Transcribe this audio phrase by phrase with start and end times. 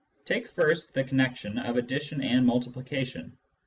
[0.25, 3.37] Take first the connection of addition and multiplication.